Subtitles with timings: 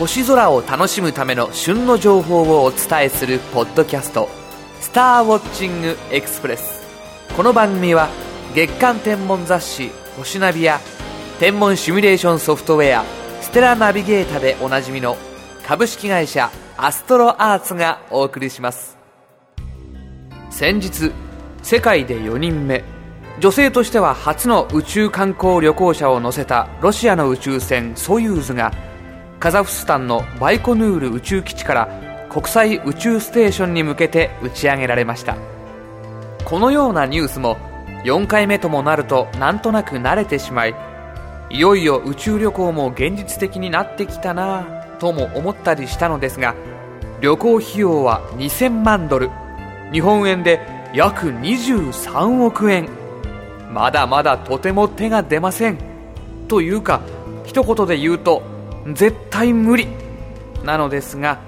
[0.00, 4.30] 星空を楽しむための旬の情報をお伝えするポッドキャスト
[4.80, 6.80] 「スターウォッチングエクスプレス」
[7.36, 8.08] この番組は
[8.54, 10.80] 月間天文雑誌「星ナビ」や
[11.38, 13.04] 天文シミュレーションソフトウェア
[13.44, 15.18] 「ステラナビゲータ」でおなじみの
[15.66, 18.96] 株式会社アストロアーツがお送りします。
[20.48, 21.12] 先日
[21.62, 22.84] 世界で4人目
[23.38, 28.72] 女性としては初の宇宙観光旅行者を乗せたロシアの宇宙船ソユーズが
[29.40, 35.38] カザフスタンのバイコヌール宇宙基地から国際宇宙ステーションに向けて打ち上げられました。
[36.44, 37.56] このようなニュースも
[38.04, 40.74] 4回目ともなるとなんとなく慣れてしまい
[41.48, 44.64] いよいよ宇宙旅行も現実的になってきたな
[44.98, 46.54] とも思ったりしたのですが
[47.22, 49.30] 旅行費用は2000万ドル。
[49.90, 50.60] 日本円で
[50.94, 52.88] 約23億円。
[53.72, 55.78] まだまだとても手が出ません。
[56.46, 57.00] というか
[57.46, 58.42] 一言で言うと
[58.94, 59.88] 絶対無理。
[60.64, 61.40] なのですが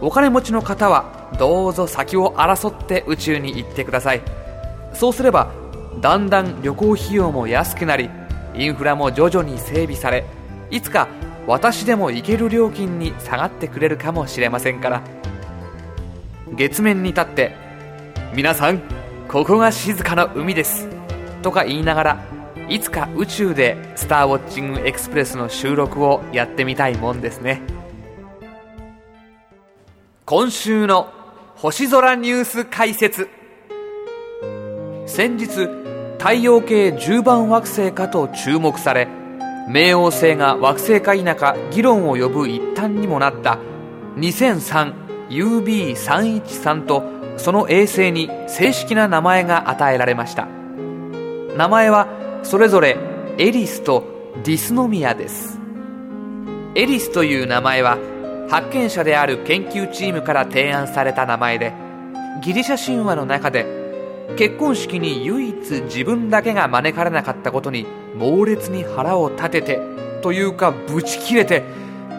[0.00, 4.22] お金持ちの方はどうぞ先を争って宇宙に行ってください。
[4.94, 5.50] そうすれば
[6.00, 8.10] だんだん旅行費用も安くなり
[8.54, 10.24] インフラも徐々に整備され
[10.70, 11.08] いつか
[11.46, 15.02] 私でも行ける料金に下がってくれるかもしれませんから。
[16.52, 17.54] 月面に立って
[18.34, 18.80] 皆さん
[19.28, 20.88] ここが静かな海です。
[21.42, 22.35] とか言いながら
[22.68, 27.62] いつか宇宙で「スターウォッチングエクスプレス」の収録をやってみたいもんですね。
[30.24, 31.06] 今週の
[31.54, 33.28] 星空ニュース解説。
[35.06, 35.68] 先日
[36.18, 39.06] 太陽系10番惑星かと注目され
[39.68, 43.60] 冥王星が惑星か否か議論を呼ぶ一端にもなった
[44.16, 47.04] 2003UB313 と
[47.36, 50.48] その衛星に正式な名前が与えられました。
[51.56, 52.96] 名前はそれぞれ
[53.38, 54.04] エリスと
[54.44, 55.58] ディスノミアです。
[56.76, 57.98] エリスという名前は
[58.48, 61.72] 発見者である研究チームから提案された名前で
[62.44, 63.66] ギリシャ神話の中で
[64.36, 67.84] 結婚式に唯一自分だけが招かれなかったことに
[68.14, 69.80] 猛烈に腹を立てて
[70.22, 71.64] というかブチ切れて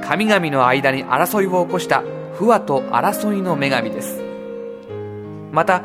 [0.03, 2.03] 神々の間に争いを起こした
[2.33, 4.21] 不和と争いの女神です。
[5.53, 5.83] また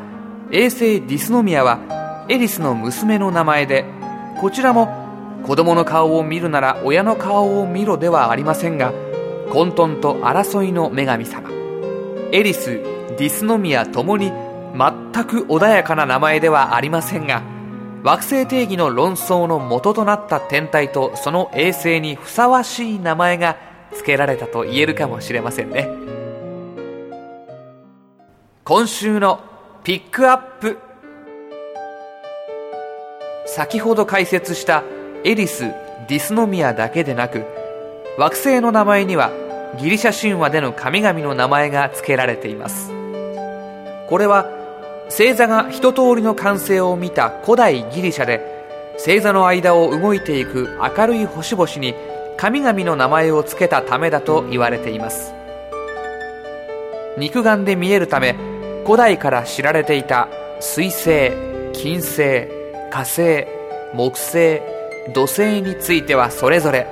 [0.51, 3.85] 衛星ディスノミアはエリスの娘の名前で
[4.39, 4.87] こちらも
[5.43, 8.93] 子供の顔を見るなら親の顔を見ろではありませんが
[9.51, 11.49] 混沌と争いの女神様。
[12.31, 12.81] エリス
[13.17, 17.43] ディスノミアともに全く穏やかな名前ではありませんが
[18.03, 23.57] 惑星定義の論争の元となった天体とその衛星にふさわしい名前が
[23.93, 25.87] 付けられたと言えるかもしれませんね。
[28.65, 29.41] 今週の
[29.83, 30.79] ピックアップ。
[33.55, 34.83] 先ほど解説した
[35.23, 35.65] エリス・
[36.07, 37.45] ディスノミアだけでなく
[38.17, 39.31] 惑星の名前には
[39.79, 42.91] ギリシャ神話での神々の名前が付けられています。
[44.09, 44.49] これは
[45.05, 48.41] 星座が一通りの完成を見た古代ギリシャで
[48.97, 51.93] 星座の間を動いていく明るい星々に
[52.37, 55.31] 神々の名前を付けたためだと言われています。
[57.19, 58.35] 肉眼で見えるため
[58.83, 60.27] 古代から知られていた
[60.59, 61.31] 水星
[61.71, 62.62] 金星
[62.93, 63.47] 火星
[63.95, 64.61] 木星
[65.15, 66.85] 土星についてはそれぞれ。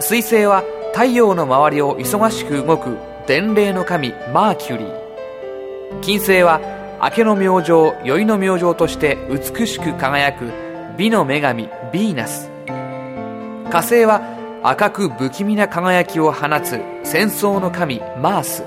[0.00, 0.64] 水星は
[0.94, 6.00] 太陽の周りを忙しく動く伝令の神マーキュリー。
[6.00, 6.62] 金星は
[7.02, 10.50] 明けの明星宵の明星として美しく輝く
[10.96, 12.50] 美の女神ヴィーナス。
[13.70, 14.22] 火星は
[14.62, 18.64] 赤く不気味な輝きを放つ戦争の神マース。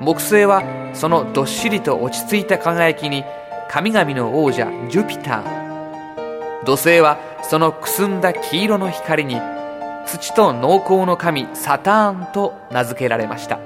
[0.00, 3.22] 木星はそのどっしりと落ち着いた輝きに
[3.70, 9.40] 神々の王者ジュピター土星はそのくすんだ黄色の光に
[10.06, 13.60] 土と農耕の神サターンと名付けられました。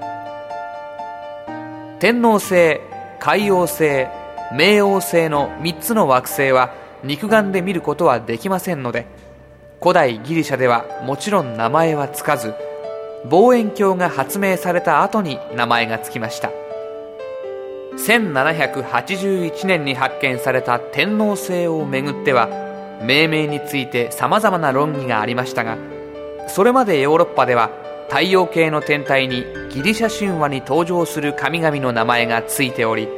[2.01, 2.81] 天王星
[3.21, 4.09] 海王星
[4.53, 6.75] 冥王星の3つの惑星は
[7.05, 9.07] 肉眼で見ることはできませんので
[9.81, 12.55] 古代ギリシャではもちろん名前はつかず
[13.27, 16.51] 望遠鏡が発明された後に名前がつきました。
[17.97, 22.49] 1781年に発見された天王星をめぐっては
[23.03, 25.77] 命名について様々な論議がありましたが
[26.49, 27.71] それまでヨーロッパでは
[28.09, 33.09] 太陽系の天体にギリシャ神話に登場する神々の名前がついており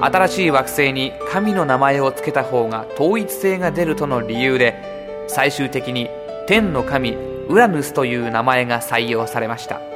[0.00, 6.08] 新しい惑星に神の名前を付けた方が統一性が出るとの理由で最終的に
[6.46, 7.14] 天の神
[7.48, 9.95] ウラヌスという名前が採用されました。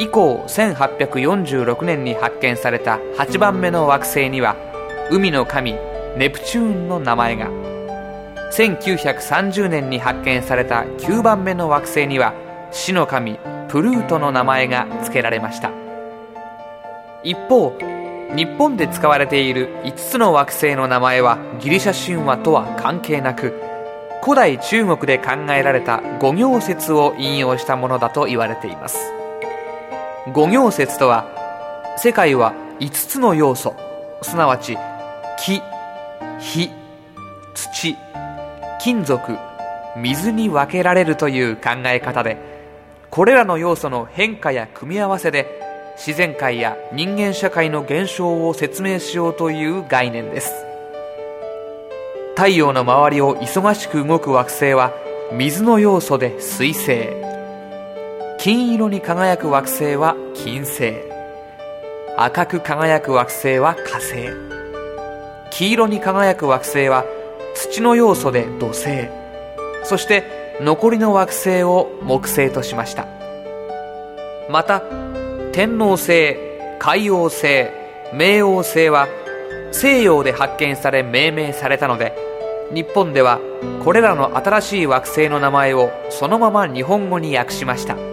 [0.00, 4.56] 以降1846年に発見された8番目の惑星には
[5.10, 5.74] 海の神
[6.16, 7.50] ネプチューンの名前が。
[8.50, 12.32] 1930年に発見された9番目の惑星には
[12.72, 13.38] 死の神
[13.68, 15.70] プルートの名前が付けられました。
[17.22, 17.76] 一方
[18.34, 23.52] 日本で使われている5つの惑星の名前はギリシャ神話とは関係なく
[24.24, 29.19] 古代中国で考えられた五行説を引用したものだと言われています。
[30.32, 31.26] 五行説とは
[31.96, 33.74] 世界は5つの要素。
[34.22, 34.76] すなわち
[35.38, 35.62] 木
[36.38, 36.70] 火
[37.54, 37.96] 土
[38.78, 39.36] 金属
[39.96, 42.36] 水に分けられるという考え方で
[43.10, 45.46] これらの要素の変化や組み合わせで
[45.96, 50.52] 自然界や人間社会の現象を説明しようという概念です。
[52.36, 54.92] 太陽の周りを忙しく動く惑星は
[55.32, 57.29] 水の要素で水星。
[58.42, 60.94] 金色に輝く惑星は金星。
[62.16, 64.30] 赤く輝く惑星は火星。
[65.50, 67.04] 黄色に輝く惑星は
[67.54, 69.10] 土の要素で土星。
[69.84, 73.06] そして残りの惑星を木星としました。
[74.48, 74.80] また
[75.52, 76.34] 天王星
[76.78, 77.66] 海王星
[78.14, 79.06] 冥王星は
[79.70, 82.16] 西洋で発見され命名されたので
[82.72, 83.38] 日本では
[83.84, 88.09] これらの新しい惑星の名前をそのまま日本語に訳しました。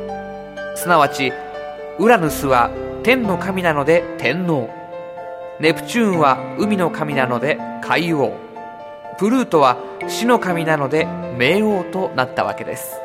[0.78, 1.34] すなわち
[1.98, 2.70] ウラヌスは
[3.02, 4.70] 天の神なので天皇。
[5.60, 8.38] ネプチューンは海の神なので海王。
[9.18, 9.78] プルートは
[10.08, 13.02] 死の神なので冥王となったわけです。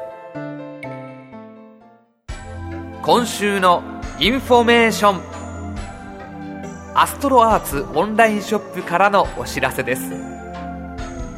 [3.02, 3.82] 今週の
[4.20, 5.20] インフォメーション。
[6.94, 10.10] アストロアーツオンラインショップからのお知らせです。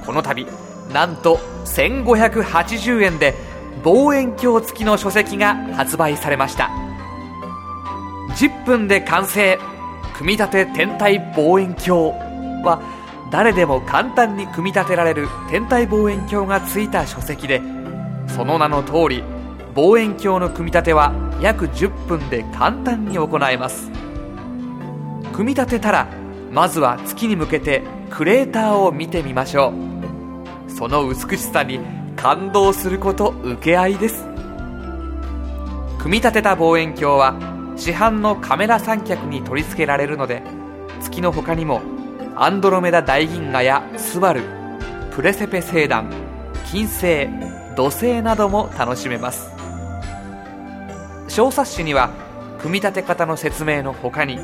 [0.04, 0.48] この度
[0.92, 3.53] なんと1580円で
[3.84, 6.70] 望遠鏡付きの書籍が発売されました。
[8.36, 9.58] 10分で完成。
[10.16, 12.12] 組み立て天体望遠鏡
[12.64, 12.80] は
[13.32, 17.60] 誰でも簡単に組み立てられる天体望遠鏡がついた書籍で
[18.28, 19.24] その名の通り
[19.74, 23.90] 望遠鏡の組み立ては約10分で簡単に行えます。
[25.32, 26.06] 組み立てたら
[26.52, 29.72] まずは月に向けてクレーターを見てみましょ
[30.68, 30.70] う。
[30.70, 31.80] その美しさに
[32.24, 34.24] 感動すること請け合いです。
[35.98, 40.42] 組み立てた望遠鏡は市販のカメラ三脚に取り付けられるので
[41.02, 41.82] 月の他にも
[42.34, 44.40] アンドロメダ大銀河やスバル
[45.10, 46.10] プレセペ星団
[46.72, 47.28] 金星
[47.76, 49.50] 土星なども楽しめます。
[51.28, 52.08] 小冊子には
[52.58, 54.38] 組み立て方の説明の他に